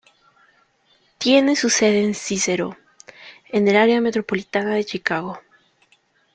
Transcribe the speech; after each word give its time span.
Tiene 1.19 1.55
su 1.55 1.69
sede 1.69 2.03
en 2.03 2.15
Cícero, 2.15 2.75
en 3.49 3.67
el 3.67 3.75
área 3.77 4.01
metropolitana 4.01 4.73
de 4.73 4.83
Chicago. 4.83 5.37